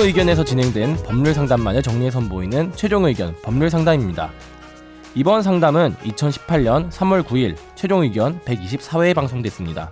의견에서 0.00 0.44
진행된 0.44 1.02
법률 1.04 1.34
상담만을 1.34 1.82
정리해 1.82 2.10
선보이는 2.10 2.72
최종 2.74 3.04
의견 3.04 3.34
법률 3.42 3.70
상담입니다. 3.70 4.30
이번 5.14 5.42
상담은 5.42 5.94
2018년 6.04 6.90
3월 6.90 7.22
9일 7.22 7.56
최종 7.74 8.02
의견 8.02 8.40
124회에 8.40 9.14
방송됐습니다. 9.14 9.90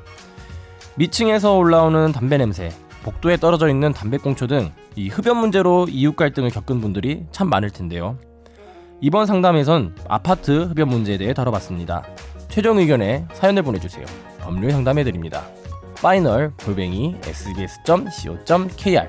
미층에서 0.96 1.57
올라오는 1.57 2.13
담배 2.13 2.37
냄새, 2.37 2.71
복도에 3.03 3.37
떨어져 3.37 3.69
있는 3.69 3.93
담배꽁초 3.93 4.46
등 4.46 4.73
이 4.96 5.09
흡연 5.09 5.37
문제로 5.37 5.87
이웃 5.89 6.17
갈등을 6.17 6.51
겪은 6.51 6.81
분들이 6.81 7.25
참 7.31 7.49
많을 7.49 7.71
텐데요. 7.71 8.19
이번 9.01 9.26
상담에선 9.26 9.96
아파트 10.09 10.65
흡연 10.65 10.89
문제에 10.89 11.17
대해 11.17 11.32
다뤄봤습니다. 11.32 12.04
최종 12.49 12.79
의견에 12.79 13.26
사연을 13.32 13.62
보내주세요. 13.62 14.04
법률 14.40 14.73
상담해드립니다. 14.73 15.45
final 16.03 16.53
골뱅이 16.57 17.17
sbs.co.kr 17.23 19.09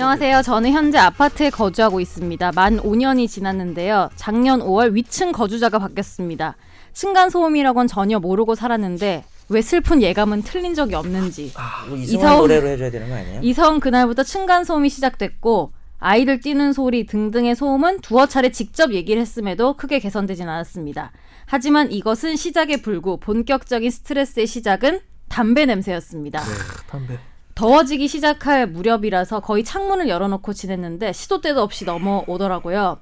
안녕하세요. 0.00 0.42
저는 0.42 0.72
현재 0.72 0.98
아파트에 0.98 1.48
거주하고 1.48 2.00
있습니다. 2.00 2.52
만 2.52 2.76
5년이 2.80 3.26
지났는데요. 3.30 4.10
작년 4.14 4.60
5월 4.60 4.92
위층 4.92 5.32
거주자가 5.32 5.78
바뀌었습니다. 5.78 6.54
층간 6.92 7.30
소음이라고는 7.30 7.88
전혀 7.88 8.18
모르고 8.18 8.54
살았는데 8.56 9.24
왜 9.48 9.62
슬픈 9.62 10.02
예감은 10.02 10.42
틀린 10.42 10.74
적이 10.74 10.96
없는지. 10.96 11.50
아, 11.56 11.84
이거 11.86 11.96
이승- 11.96 12.18
이승환 12.20 12.38
노래로 12.40 12.68
해줘야 12.68 12.90
되는 12.90 13.08
거 13.08 13.14
아니에요? 13.14 13.40
이승 13.42 13.80
그날부터 13.80 14.22
층간 14.22 14.64
소음이 14.64 14.90
시작됐고 14.90 15.72
아이들 15.98 16.40
뛰는 16.40 16.74
소리 16.74 17.06
등등의 17.06 17.56
소음은 17.56 18.02
두어 18.02 18.26
차례 18.26 18.52
직접 18.52 18.92
얘기를 18.92 19.22
했음에도 19.22 19.78
크게 19.78 19.98
개선되진 20.00 20.46
않았습니다. 20.46 21.12
하지만 21.46 21.90
이것은 21.90 22.36
시작에 22.36 22.82
불구 22.82 23.18
본격적인 23.18 23.90
스트레스의 23.90 24.46
시작은 24.46 25.00
담배 25.30 25.64
냄새였습니다. 25.64 26.42
담배. 26.86 27.18
더워지기 27.56 28.06
시작할 28.06 28.66
무렵이라서 28.66 29.40
거의 29.40 29.64
창문을 29.64 30.08
열어놓고 30.08 30.52
지냈는데 30.52 31.12
시도 31.12 31.40
때도 31.40 31.62
없이 31.62 31.86
넘어오더라고요. 31.86 32.98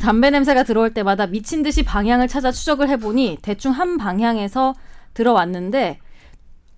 담배 0.00 0.30
냄새가 0.30 0.62
들어올 0.62 0.94
때마다 0.94 1.26
미친 1.26 1.62
듯이 1.62 1.82
방향을 1.82 2.28
찾아 2.28 2.52
추적을 2.52 2.88
해보니 2.88 3.38
대충 3.42 3.72
한 3.72 3.98
방향에서 3.98 4.74
들어왔는데 5.12 5.98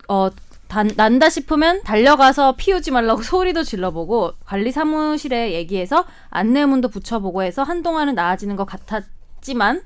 어 0.09 0.31
단, 0.69 0.91
난다 0.97 1.29
싶으면 1.29 1.83
달려가서 1.83 2.57
피우지 2.57 2.91
말라고 2.91 3.21
소리도 3.23 3.63
질러보고 3.63 4.33
관리 4.45 4.73
사무실에 4.73 5.53
얘기해서 5.53 6.07
안내문도 6.31 6.89
붙여보고 6.89 7.43
해서 7.43 7.63
한동안은 7.63 8.15
나아지는 8.15 8.57
것 8.57 8.65
같았지만 8.65 9.83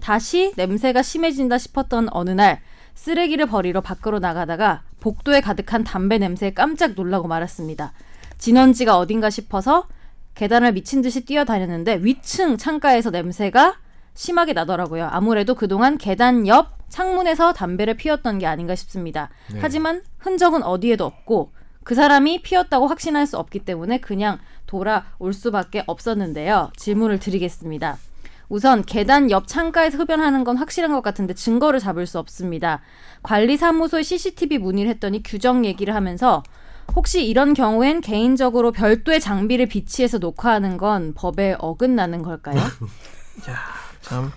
다시 0.00 0.52
냄새가 0.56 1.02
심해진다 1.02 1.58
싶었던 1.58 2.08
어느 2.12 2.30
날 2.30 2.62
쓰레기를 2.94 3.46
버리러 3.46 3.80
밖으로 3.80 4.20
나가다가 4.20 4.82
복도에 5.02 5.40
가득한 5.40 5.82
담배 5.82 6.18
냄새에 6.18 6.54
깜짝 6.54 6.92
놀라고 6.92 7.26
말았습니다. 7.26 7.92
진원지가 8.38 8.96
어딘가 8.96 9.30
싶어서 9.30 9.88
계단을 10.34 10.72
미친 10.72 11.02
듯이 11.02 11.24
뛰어다녔는데 11.24 11.98
위층 12.02 12.56
창가에서 12.56 13.10
냄새가 13.10 13.78
심하게 14.14 14.52
나더라고요. 14.52 15.08
아무래도 15.10 15.54
그동안 15.56 15.98
계단 15.98 16.46
옆 16.46 16.78
창문에서 16.88 17.52
담배를 17.52 17.94
피웠던 17.94 18.38
게 18.38 18.46
아닌가 18.46 18.74
싶습니다. 18.76 19.30
네. 19.52 19.58
하지만 19.60 20.02
흔적은 20.18 20.62
어디에도 20.62 21.04
없고 21.04 21.52
그 21.82 21.94
사람이 21.96 22.42
피웠다고 22.42 22.86
확신할 22.86 23.26
수 23.26 23.38
없기 23.38 23.60
때문에 23.60 23.98
그냥 23.98 24.38
돌아올 24.66 25.32
수밖에 25.32 25.82
없었는데요. 25.86 26.70
질문을 26.76 27.18
드리겠습니다. 27.18 27.98
우선 28.52 28.84
계단 28.84 29.30
옆 29.30 29.48
창가에서 29.48 29.96
흡연하는 29.96 30.44
건 30.44 30.58
확실한 30.58 30.92
것 30.92 31.00
같은데 31.00 31.32
증거를 31.32 31.80
잡을 31.80 32.06
수 32.06 32.18
없습니다. 32.18 32.82
관리사무소에 33.22 34.02
CCTV 34.02 34.58
문의를 34.58 34.90
했더니 34.90 35.22
규정 35.22 35.64
얘기를 35.64 35.94
하면서 35.94 36.42
혹시 36.94 37.26
이런 37.26 37.54
경우엔 37.54 38.02
개인적으로 38.02 38.70
별도의 38.70 39.20
장비를 39.20 39.64
비치해서 39.64 40.18
녹화하는 40.18 40.76
건 40.76 41.14
법에 41.14 41.56
어긋나는 41.60 42.20
걸까요? 42.20 42.60
참 44.02 44.30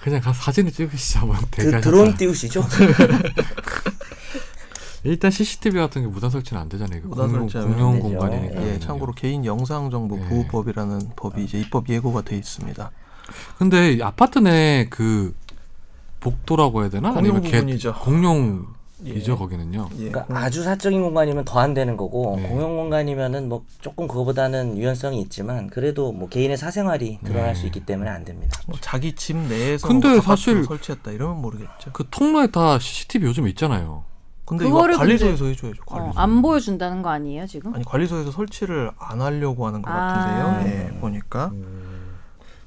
그냥 0.00 0.20
가서 0.20 0.40
사진을 0.40 0.70
찍으시죠 0.70 1.18
한번 1.18 1.38
드. 1.50 1.80
드론 1.80 2.14
띄우시죠? 2.14 2.64
일단 5.02 5.32
CCTV 5.32 5.80
같은 5.80 6.02
게 6.02 6.06
무단 6.06 6.30
설치는 6.30 6.62
안 6.62 6.68
되잖아요. 6.68 7.00
무단 7.06 7.26
공용, 7.26 7.48
설치하면 7.48 7.76
공용. 7.76 7.98
공간이니까. 7.98 8.62
예, 8.62 8.78
참고로 8.78 9.14
개인 9.14 9.44
영상 9.44 9.90
정보 9.90 10.14
네. 10.14 10.28
보호법이라는 10.28 11.10
법이 11.16 11.42
이제 11.42 11.58
입법 11.58 11.88
예고가 11.88 12.22
돼 12.22 12.36
있습니다. 12.36 12.92
근데 13.58 13.92
이 13.92 14.02
아파트 14.02 14.38
내 14.38 14.86
그 14.90 15.34
복도라고 16.20 16.82
해야 16.82 16.90
되나? 16.90 17.12
공용 17.12 17.18
아니면 17.36 17.42
개- 17.42 17.58
부분이죠. 17.58 17.94
공용이죠 17.94 19.32
예. 19.32 19.34
거기는요. 19.36 19.88
예, 19.94 19.96
그러니까 19.96 20.24
공- 20.26 20.36
아주 20.36 20.62
사적인 20.62 21.02
공간이면 21.02 21.44
더 21.44 21.58
안 21.58 21.74
되는 21.74 21.96
거고 21.96 22.36
네. 22.40 22.48
공용 22.48 22.76
공간이면은 22.76 23.48
뭐 23.48 23.64
조금 23.80 24.06
그거보다는 24.06 24.76
유연성이 24.78 25.20
있지만 25.22 25.68
그래도 25.68 26.12
뭐 26.12 26.28
개인의 26.28 26.56
사생활이 26.56 27.18
드러날 27.24 27.54
네. 27.54 27.60
수 27.60 27.66
있기 27.66 27.80
때문에 27.80 28.08
안 28.10 28.24
됩니다. 28.24 28.56
뭐 28.68 28.76
자기 28.80 29.14
집 29.14 29.36
내에서 29.36 29.88
근데 29.88 30.08
뭐 30.10 30.20
사실- 30.20 30.62
설치했다 30.64 31.10
이러면 31.10 31.42
모르겠죠. 31.42 31.90
그 31.92 32.04
통로에 32.10 32.46
다 32.48 32.78
CCTV 32.78 33.26
요즘 33.26 33.48
있잖아요. 33.48 34.04
근데 34.44 34.66
이거 34.66 34.74
그거를 34.74 34.96
관리소에서 34.96 35.46
해줘야죠. 35.46 35.82
어, 35.86 35.94
관리소. 35.96 36.20
안 36.20 36.42
보여준다는 36.42 37.00
거 37.02 37.08
아니에요 37.10 37.46
지금? 37.46 37.74
아니 37.74 37.84
관리소에서 37.84 38.30
설치를 38.32 38.90
안 38.98 39.20
하려고 39.22 39.66
하는 39.66 39.82
것 39.82 39.90
아. 39.90 39.94
같은데요. 39.96 40.72
예, 40.94 41.00
보니까 41.00 41.50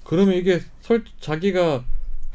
그러면 0.05 0.35
이게 0.35 0.61
설 0.81 1.03
자기가 1.19 1.83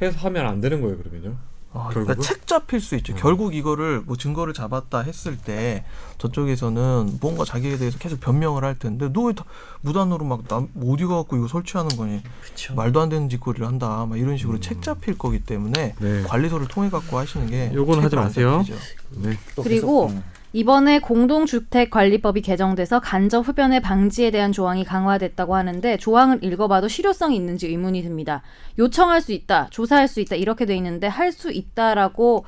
해서 0.03 0.19
하면 0.27 0.47
안 0.47 0.61
되는 0.61 0.81
거예요 0.83 0.99
그러면요? 0.99 1.37
아, 1.73 1.87
그러니까? 1.89 2.17
책 2.17 2.49
잡힐 2.49 2.81
수 2.81 2.97
있죠. 2.97 3.13
음. 3.13 3.17
결국 3.21 3.55
이거를 3.55 4.01
뭐 4.01 4.17
증거를 4.17 4.53
잡았다 4.53 5.03
했을 5.03 5.39
때 5.39 5.85
저쪽에서는 6.19 7.19
뭔가 7.21 7.45
자기에 7.45 7.77
대해서 7.79 7.97
계속 7.99 8.19
변명을 8.19 8.65
할 8.65 8.77
텐데 8.77 9.09
너 9.13 9.27
왜 9.29 9.35
무단으로 9.83 10.25
막 10.25 10.49
남 10.49 10.69
어디 10.85 11.05
가갖고 11.05 11.37
이거 11.37 11.47
설치하는 11.47 11.97
거니? 11.97 12.23
그렇죠. 12.43 12.75
말도 12.75 13.01
안 13.01 13.09
되는 13.09 13.29
짓거리를 13.29 13.65
한다. 13.65 14.05
막 14.05 14.19
이런 14.19 14.37
식으로 14.37 14.59
책 14.59 14.83
잡힐 14.83 15.17
거기 15.17 15.39
때문에 15.39 15.95
네. 15.97 16.23
관리소를 16.25 16.67
통해 16.67 16.91
갖고 16.91 17.19
하시는 17.19 17.47
게 17.47 17.71
요거는 17.73 18.03
하지 18.03 18.17
마세요. 18.17 18.65
네. 19.11 19.39
또 19.55 19.63
그리고 19.63 20.09
계속, 20.09 20.17
음. 20.19 20.25
이번에 20.53 20.99
공동주택관리법이 20.99 22.43
개정돼서 22.43 22.99
간접 23.01 23.47
흡연의 23.47 23.81
방지에 23.83 24.31
대한 24.33 24.51
조항이 24.53 24.85
강화됐다고 24.85 25.55
하는데 25.55 25.97
조항을 25.97 26.43
읽어봐도 26.43 26.89
실효성이 26.89 27.37
있는지 27.37 27.69
의문이 27.69 28.03
듭니다. 28.03 28.43
요청할 28.79 29.23
수 29.23 29.33
있다, 29.33 29.69
조사할 29.71 30.09
수 30.09 30.21
있다 30.21 30.35
이렇게 30.37 30.67
돼 30.67 30.75
있는데 30.77 31.07
할 31.07 31.31
수 31.33 31.53
있다라고 31.53 32.45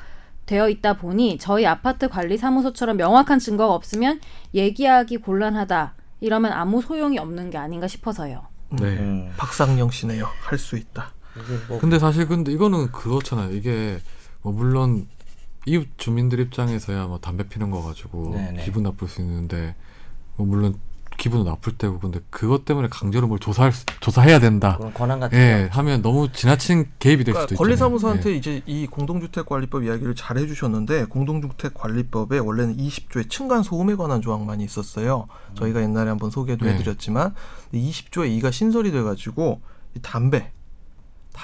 되어 0.46 0.68
있다 0.68 0.94
보니 0.94 1.38
저희 1.38 1.64
아파트 1.64 2.08
관리 2.08 2.36
사무소처럼 2.36 2.96
명확한 2.96 3.38
증거가 3.38 3.74
없으면 3.74 4.20
얘기하기 4.54 5.19
곤란하다. 5.19 5.94
이러면 6.20 6.52
아무 6.52 6.82
소용이 6.82 7.19
없는 7.19 7.50
게 7.50 7.58
아닌가 7.58 7.86
싶어서요. 7.86 8.42
네. 8.70 8.84
음. 8.98 9.32
박상영 9.36 9.90
씨네요. 9.92 10.26
할 10.42 10.58
수 10.58 10.76
있다. 10.76 11.12
뭐 11.69 11.78
근데 11.78 11.98
사실 12.00 12.26
근데 12.26 12.50
이거는 12.52 12.90
그렇잖아요. 12.90 13.52
이게 13.52 13.98
뭐 14.42 14.52
물론 14.52 15.06
이웃 15.66 15.86
주민들 15.96 16.40
입장에서야 16.40 17.06
뭐 17.06 17.18
담배 17.18 17.48
피는 17.48 17.70
거 17.70 17.82
가지고 17.82 18.32
네네. 18.34 18.64
기분 18.64 18.82
나쁠 18.82 19.08
수 19.08 19.20
있는데 19.20 19.74
뭐 20.36 20.46
물론 20.46 20.74
기분은 21.18 21.44
나쁠 21.44 21.76
때고 21.76 21.98
근데 22.00 22.20
그것 22.30 22.64
때문에 22.64 22.88
강제로 22.88 23.28
뭘 23.28 23.38
조사할 23.38 23.70
수- 23.72 23.84
조사해야 24.00 24.40
된다. 24.40 24.76
그런 24.78 24.94
권한 24.94 25.20
같은 25.20 25.38
예, 25.38 25.68
거. 25.70 25.78
하면 25.78 26.00
너무 26.02 26.32
지나친 26.32 26.86
개입이 26.98 27.22
될 27.22 27.34
그러니까 27.34 27.40
수도 27.42 27.54
있잖아요. 27.54 27.58
관리사무소한테 27.58 28.30
예. 28.30 28.34
이제 28.34 28.62
이 28.66 28.86
공동주택관리법 28.86 29.84
이야기를 29.84 30.14
잘 30.16 30.38
해주셨는데 30.38 31.04
공동주택관리법에 31.04 32.38
원래는 32.38 32.76
20조의 32.78 33.28
층간 33.30 33.62
소음에 33.62 33.94
관한 33.94 34.22
조항만이 34.22 34.64
있었어요. 34.64 35.28
저희가 35.54 35.82
옛날에 35.82 36.08
한번 36.08 36.31
소개도 36.31 36.64
네. 36.64 36.72
해드렸지만 36.75 37.34
20조에 37.75 38.40
2가 38.40 38.50
신설이 38.50 38.90
돼가지고 38.90 39.60
이 39.94 40.00
담배, 40.00 40.50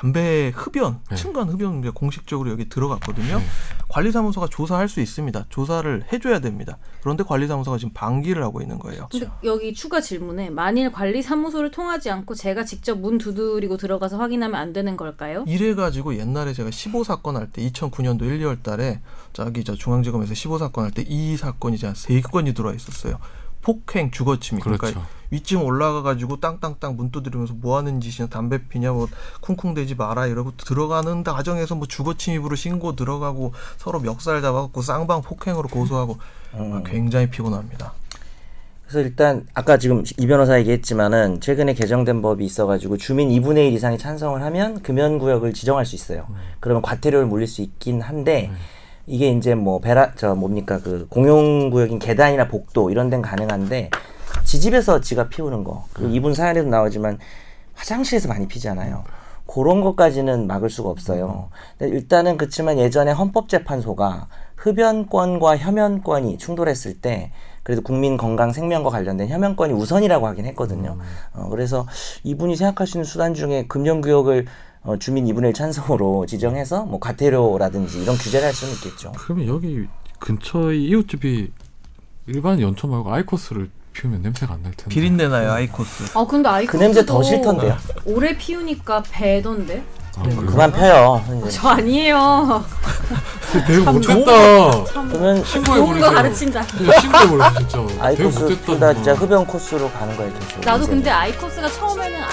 담배 0.02 0.52
흡연, 0.54 1.00
네. 1.10 1.16
층간 1.16 1.48
흡연 1.48 1.82
공식적으로 1.92 2.50
여기 2.52 2.68
들어갔거든요. 2.68 3.38
네. 3.38 3.44
관리사무소가 3.88 4.46
조사할 4.48 4.88
수 4.88 5.00
있습니다. 5.00 5.46
조사를 5.48 6.04
해줘야 6.12 6.38
됩니다. 6.38 6.78
그런데 7.00 7.24
관리사무소가 7.24 7.78
지금 7.78 7.92
방기를 7.94 8.40
하고 8.44 8.60
있는 8.60 8.78
거예요. 8.78 9.08
근데 9.10 9.28
여기 9.42 9.74
추가 9.74 10.00
질문에 10.00 10.50
만일 10.50 10.92
관리사무소를 10.92 11.72
통하지 11.72 12.10
않고 12.10 12.36
제가 12.36 12.64
직접 12.64 12.96
문 12.96 13.18
두드리고 13.18 13.76
들어가서 13.76 14.18
확인하면 14.18 14.54
안 14.60 14.72
되는 14.72 14.96
걸까요? 14.96 15.42
이래 15.48 15.74
가지고 15.74 16.14
옛날에 16.16 16.52
제가 16.52 16.70
15 16.70 17.02
사건 17.02 17.36
할 17.36 17.48
때 17.50 17.68
2009년도 17.68 18.22
1, 18.22 18.38
2월 18.40 18.62
달에 18.62 19.00
저기 19.32 19.64
저 19.64 19.74
중앙지검에서 19.74 20.32
15 20.32 20.58
사건 20.58 20.84
할 20.84 20.92
때 20.92 21.04
이 21.08 21.36
사건이 21.36 21.74
이제 21.76 21.86
한 21.88 21.94
3건이 21.96 22.54
들어와 22.54 22.72
있었어요. 22.74 23.18
폭행, 23.62 24.10
주거침입. 24.10 24.62
그렇죠. 24.62 24.78
그러니까 24.78 25.08
위층 25.31 25.64
올라가 25.64 26.02
가지고 26.02 26.40
땅땅땅 26.40 26.96
문 26.96 27.10
두드리면서 27.10 27.55
뭐 27.55 27.76
하는 27.76 28.00
짓이냐, 28.00 28.28
담배 28.28 28.66
피냐, 28.66 28.93
뭐 28.93 29.08
쿵쿵대지 29.40 29.94
마라 29.94 30.26
이러고 30.26 30.56
들어가는 30.56 31.22
과정에서 31.22 31.75
뭐 31.75 31.87
주거침입으로 31.87 32.56
신고 32.56 32.96
들어가고 32.96 33.52
서로 33.76 34.00
멱살 34.00 34.40
잡아갖고 34.40 34.82
쌍방 34.82 35.22
폭행으로 35.22 35.69
고소하고 35.69 36.19
음. 36.55 36.72
아, 36.72 36.82
굉장히 36.88 37.28
피곤합니다. 37.28 37.93
그래서 38.88 39.00
일단 39.06 39.46
아까 39.52 39.76
지금 39.76 40.02
이 40.16 40.26
변호사 40.26 40.58
얘기했지만은 40.60 41.43
최근에 41.43 41.75
개정된 41.75 42.22
법이 42.22 42.43
있어가지고 42.43 42.96
주민 42.96 43.28
2분의 43.28 43.69
1 43.69 43.75
이상이 43.75 43.99
찬성을 43.99 44.43
하면 44.43 44.81
금연구역을 44.81 45.52
지정할 45.52 45.84
수 45.84 45.94
있어요. 45.94 46.26
그러면 46.58 46.81
과태료를 46.81 47.26
물릴 47.26 47.46
수 47.46 47.60
있긴 47.60 48.00
한데 48.00 48.50
이게 49.08 49.31
이제 49.31 49.55
뭐 49.55 49.81
베라 49.81 50.12
저 50.16 50.34
뭡니까 50.34 50.78
그 50.82 51.06
공용 51.08 51.70
구역인 51.70 51.99
계단이나 51.99 52.49
복도 52.49 52.90
이런 52.90 53.08
데는 53.10 53.22
가능한데 53.22 53.90
지집에서 54.44 55.00
지가 55.00 55.28
피우는 55.28 55.64
거 55.64 55.87
그리고 55.94 56.12
이분 56.12 56.34
사연에도 56.34 56.69
나오지만 56.69 57.19
화장실에서 57.75 58.28
많이 58.28 58.46
피잖아요. 58.46 59.05
그런 59.46 59.81
것까지는 59.81 60.46
막을 60.46 60.69
수가 60.69 60.90
없어요. 60.90 61.49
근데 61.78 61.94
일단은 61.94 62.37
그렇지만 62.37 62.78
예전에 62.78 63.12
헌법재판소가 63.12 64.28
흡연권과 64.56 65.56
혐연권이 65.56 66.37
충돌했을 66.37 67.00
때 67.00 67.32
그래도 67.62 67.82
국민 67.82 68.16
건강 68.19 68.52
생명과 68.52 68.90
관련된 68.90 69.28
혐연권이 69.28 69.72
우선이라고 69.72 70.26
하긴 70.26 70.44
했거든요. 70.46 70.99
어, 71.32 71.49
그래서 71.49 71.87
이분이 72.25 72.56
생각하시는 72.56 73.05
수단 73.05 73.34
중에 73.34 73.66
금연구역을 73.69 74.46
어, 74.82 74.96
주민 74.98 75.26
2분의 75.26 75.48
1 75.48 75.52
찬성으로 75.54 76.26
지정해서 76.26 76.84
뭐 76.84 76.98
과태료라든지 77.00 78.02
이런 78.02 78.16
규제를 78.16 78.46
할 78.46 78.54
수는 78.54 78.75
있겠죠. 78.75 79.12
그러면 79.19 79.46
여기 79.48 79.86
근처의 80.19 80.82
이웃집이 80.84 81.50
일반 82.26 82.60
연초 82.60 82.86
말고 82.88 83.12
아이코스를 83.12 83.70
피우면 83.92 84.22
냄새가 84.22 84.54
안 84.54 84.62
날 84.62 84.72
텐데. 84.72 84.88
비린내 84.94 85.28
나요 85.28 85.52
아이코스. 85.52 86.16
아 86.16 86.25
근데 86.26 86.48
그 86.48 86.54
아이코스도 86.54 86.78
냄새 86.78 87.04
더 87.06 87.22
싫던데요. 87.22 87.76
오래 88.06 88.36
피우니까 88.36 89.02
배던데? 89.10 89.82
아, 90.16 90.22
그래요? 90.22 90.46
그만 90.46 90.72
펴요. 90.72 91.24
이제. 91.40 91.50
저 91.50 91.69
아니에요. 91.69 92.64
되게 93.66 93.78
못됐다. 93.78 94.84
그러면 95.08 95.44
좋은 95.44 96.00
거. 96.00 96.10
가르친다. 96.10 96.62
이거 96.81 97.00
신고해버려 97.00 97.54
진짜. 97.54 97.86
아이코스. 98.00 98.60
보다 98.62 98.94
진짜. 98.94 99.14
흡연 99.14 99.46
코스로 99.46 99.90
가는 99.90 100.16
거예요. 100.16 100.32
좀 100.48 100.60
나도 100.62 100.82
이제. 100.84 100.90
근데 100.92 101.10
아이코스가 101.10 101.69
처음에는 101.69 102.20
안. 102.22 102.31